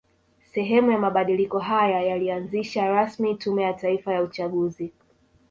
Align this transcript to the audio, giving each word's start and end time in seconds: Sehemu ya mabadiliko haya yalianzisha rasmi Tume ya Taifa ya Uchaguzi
Sehemu 0.43 0.91
ya 0.91 0.97
mabadiliko 0.97 1.59
haya 1.59 2.01
yalianzisha 2.01 2.87
rasmi 2.89 3.35
Tume 3.35 3.63
ya 3.63 3.73
Taifa 3.73 4.13
ya 4.13 4.23
Uchaguzi 4.23 4.91